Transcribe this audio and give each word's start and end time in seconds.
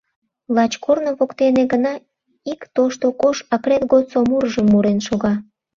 Лач 0.55 0.73
корно 0.83 1.11
воктене 1.19 1.63
гына 1.71 1.93
ик 2.51 2.61
тошто 2.75 3.05
кож 3.21 3.37
акрет 3.55 3.83
годсо 3.91 4.19
мурыжым 4.29 4.65
мурен 4.71 4.99
шога. 5.07 5.33